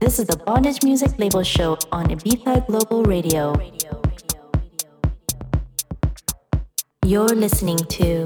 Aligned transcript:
This 0.00 0.20
is 0.20 0.28
the 0.28 0.36
Bondage 0.36 0.84
Music 0.84 1.18
Label 1.18 1.42
Show 1.42 1.76
on 1.90 2.06
Ibiza 2.06 2.64
Global 2.68 3.02
Radio. 3.02 3.52
You're 7.04 7.34
listening 7.34 7.78
to 7.78 8.24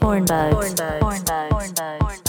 Pornbugs. 0.00 0.74
Pornbugs. 0.74 1.00
Pornbugs. 1.00 1.78
Pornbugs. 2.00 2.27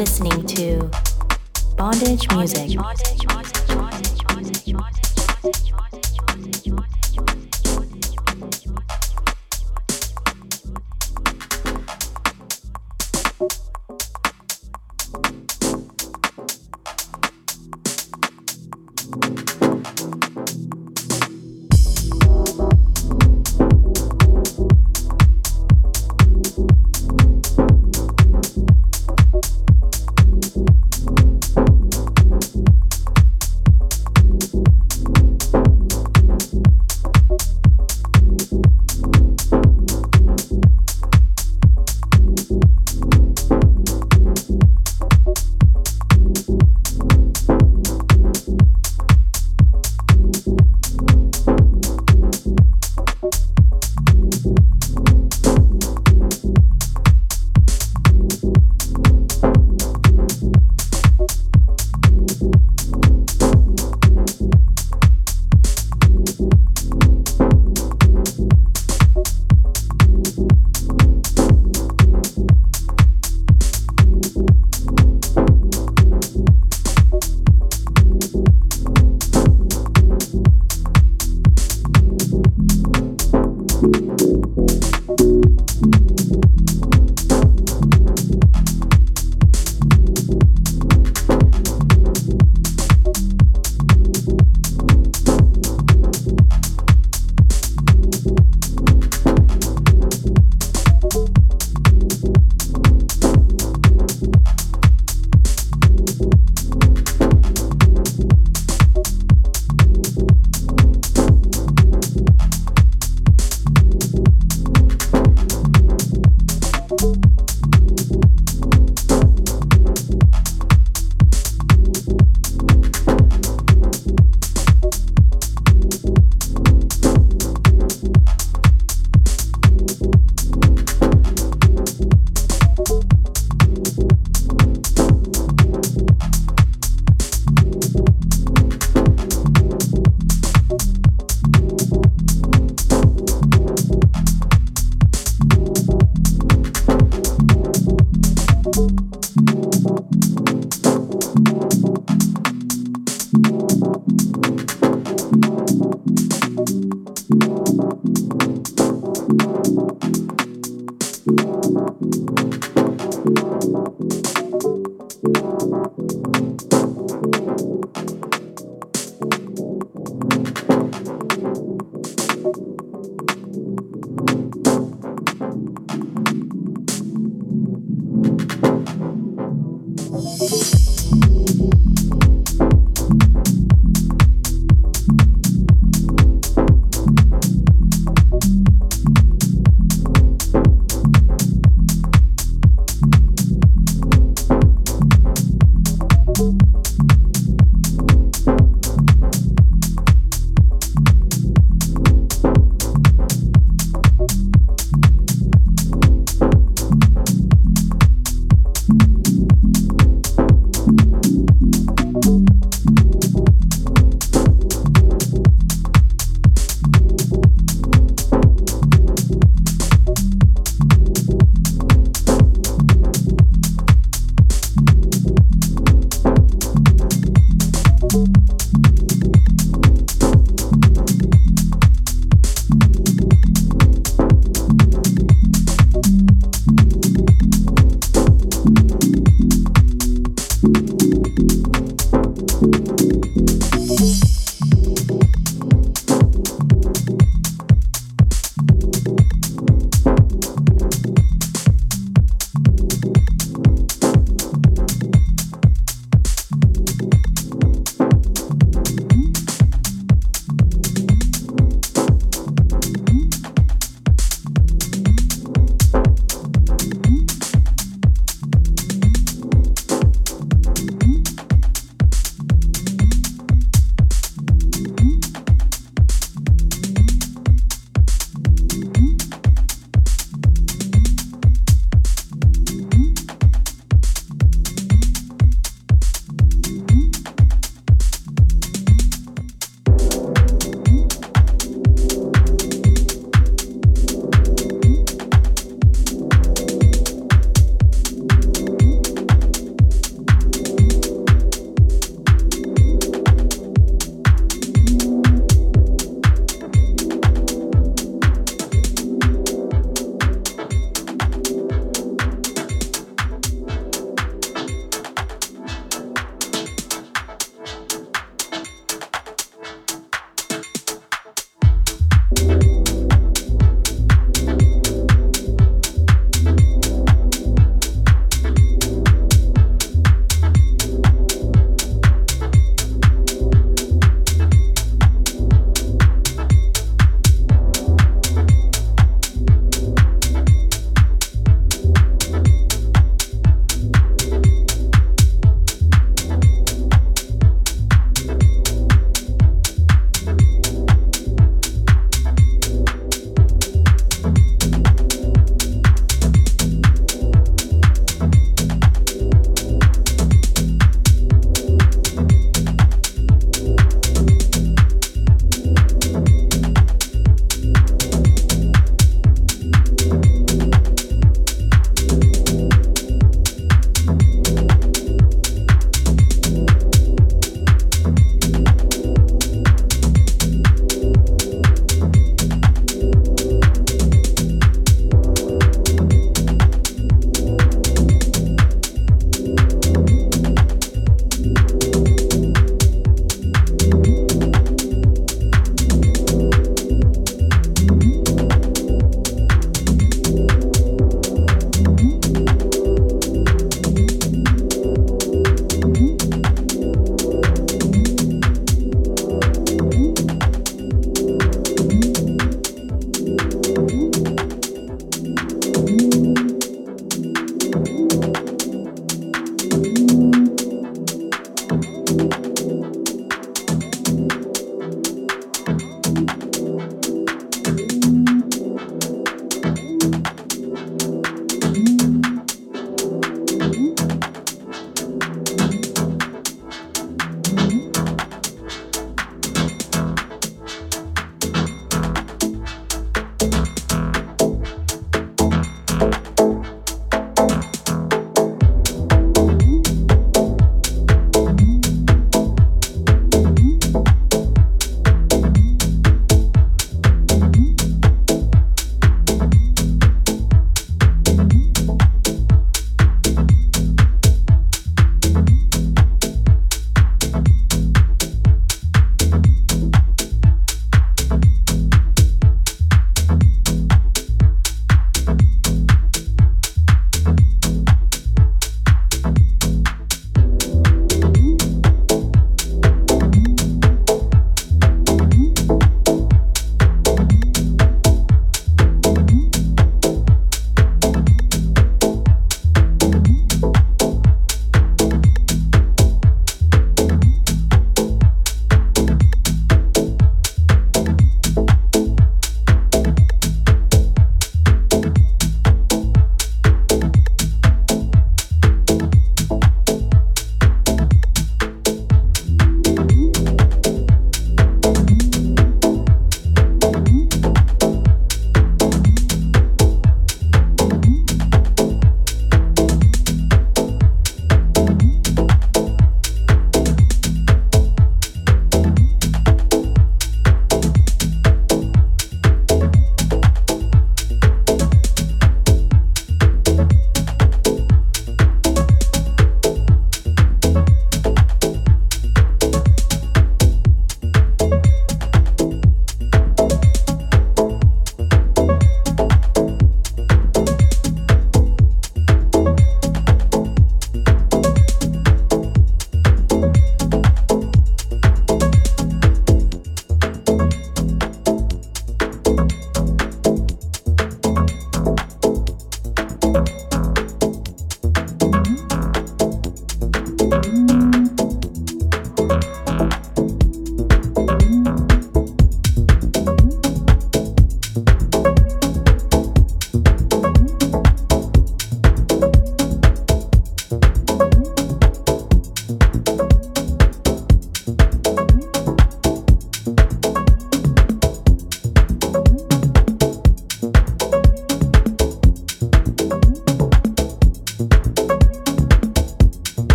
Listening 0.00 0.46
to 0.46 0.90
Bondage 1.76 2.26
Music. 2.32 2.78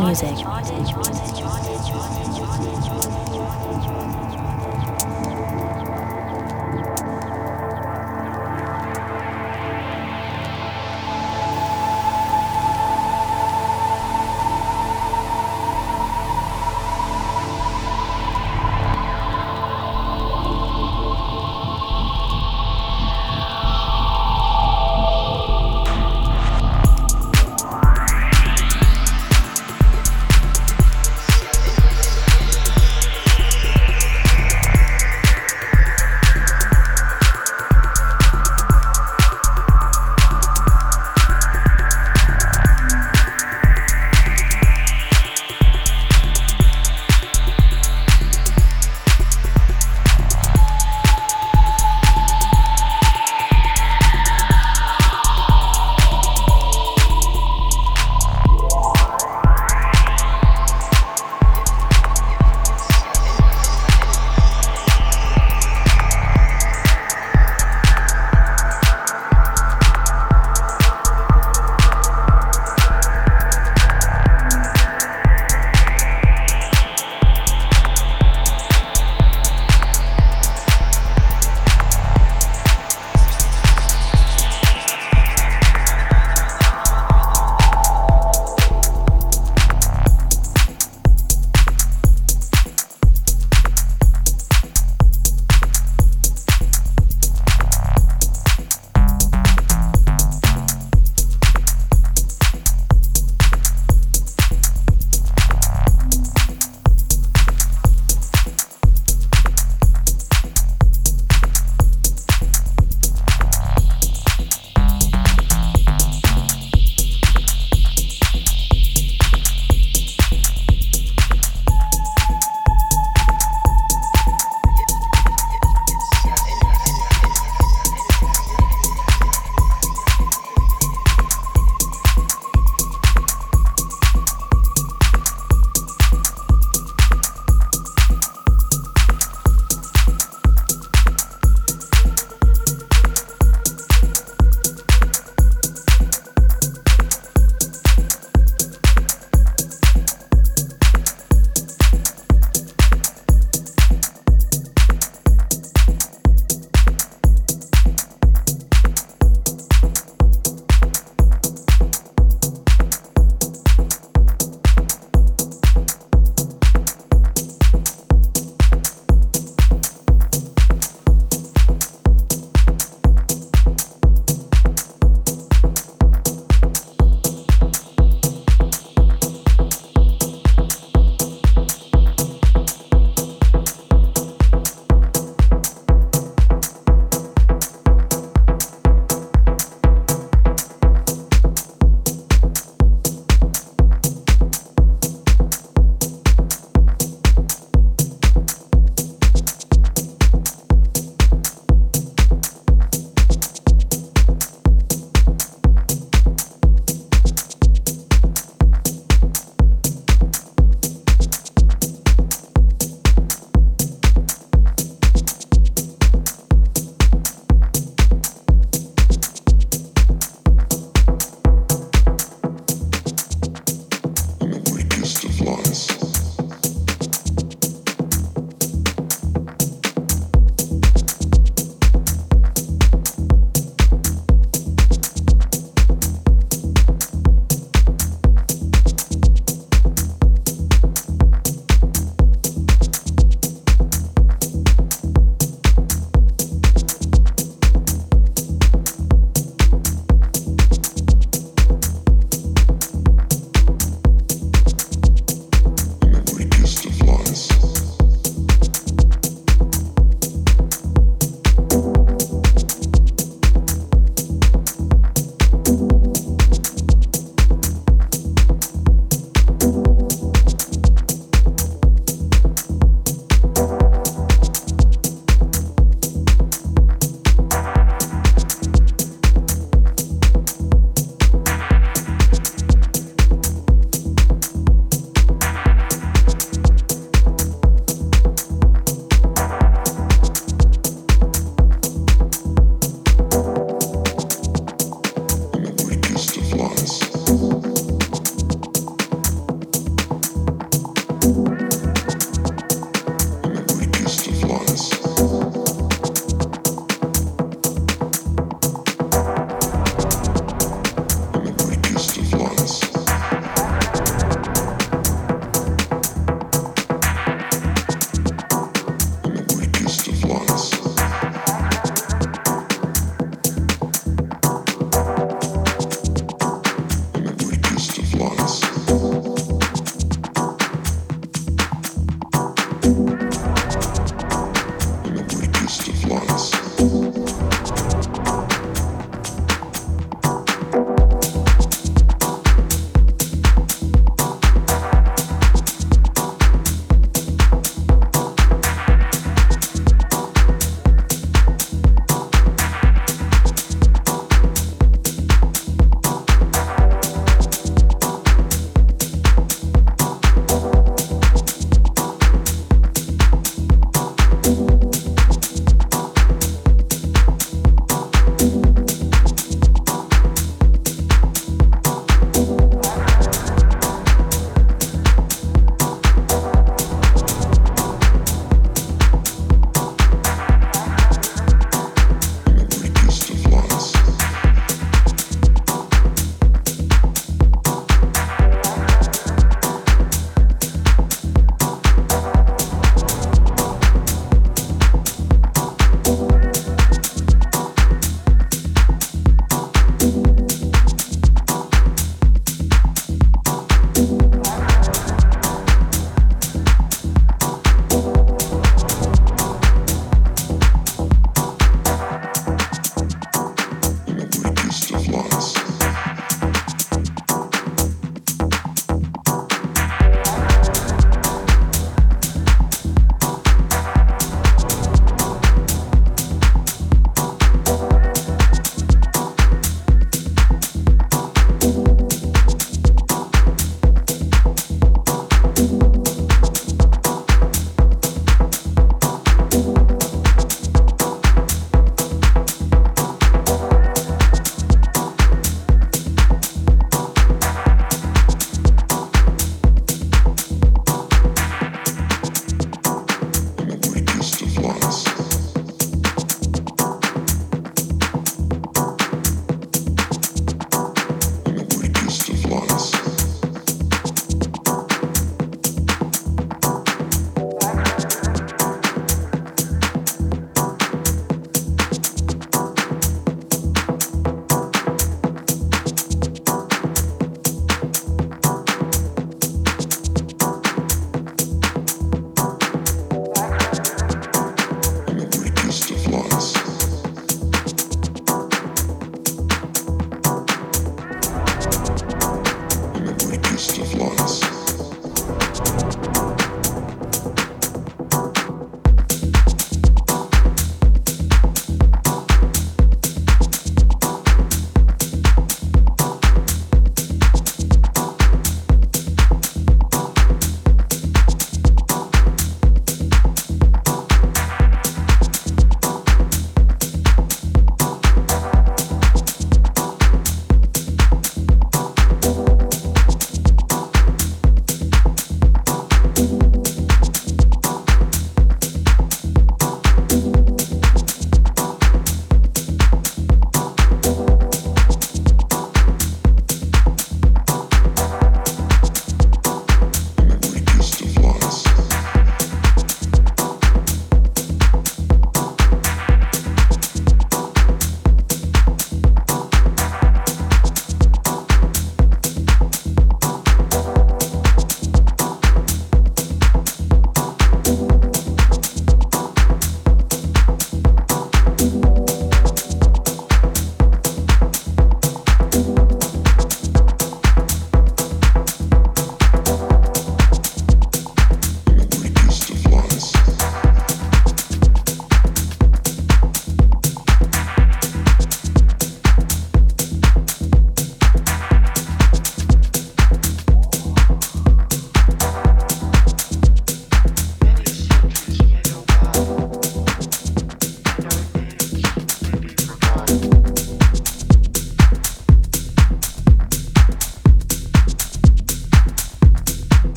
Music. 0.00 0.29